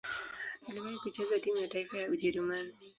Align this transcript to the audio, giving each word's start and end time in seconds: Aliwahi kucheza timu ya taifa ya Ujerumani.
Aliwahi 0.67 0.97
kucheza 0.97 1.39
timu 1.39 1.57
ya 1.57 1.67
taifa 1.67 1.97
ya 1.97 2.09
Ujerumani. 2.09 2.73